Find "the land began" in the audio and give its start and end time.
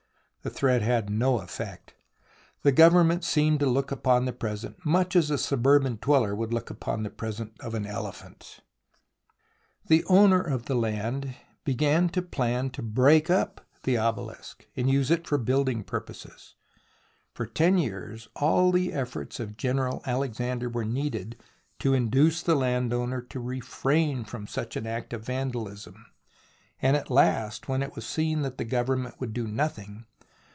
10.65-12.09